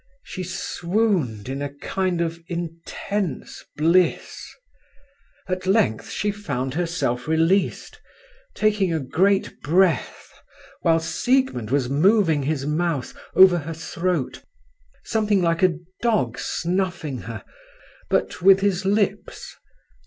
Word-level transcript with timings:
She 0.23 0.43
swooned 0.43 1.47
in 1.47 1.61
a 1.61 1.69
kind 1.69 2.21
of 2.21 2.39
intense 2.47 3.63
bliss. 3.77 4.47
At 5.47 5.67
length 5.67 6.09
she 6.09 6.31
found 6.31 6.73
herself 6.73 7.27
released, 7.27 8.01
taking 8.55 8.91
a 8.91 8.99
great 8.99 9.61
breath, 9.61 10.33
while 10.81 10.99
Siegmund 10.99 11.69
was 11.69 11.87
moving 11.87 12.41
his 12.41 12.65
mouth 12.65 13.13
over 13.35 13.59
her 13.59 13.75
throat, 13.75 14.43
something 15.03 15.39
like 15.43 15.61
a 15.61 15.77
dog 16.01 16.39
snuffing 16.39 17.19
her, 17.29 17.43
but 18.09 18.41
with 18.41 18.61
his 18.61 18.85
lips. 18.85 19.55